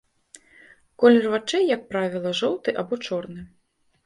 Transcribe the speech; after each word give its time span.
Колер 1.03 1.27
вачэй, 1.33 1.65
як 1.75 1.83
правіла, 1.93 2.31
жоўты 2.41 2.77
або 2.83 3.01
чорны. 3.05 3.41